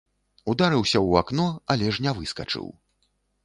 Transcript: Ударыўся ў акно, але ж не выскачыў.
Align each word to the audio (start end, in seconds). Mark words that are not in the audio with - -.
Ударыўся 0.53 0.95
ў 1.01 1.11
акно, 1.21 1.47
але 1.75 1.95
ж 1.97 2.09
не 2.09 2.17
выскачыў. 2.21 2.67